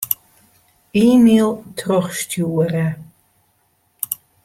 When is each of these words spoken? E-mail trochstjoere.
E-mail 1.05 1.51
trochstjoere. 1.77 2.87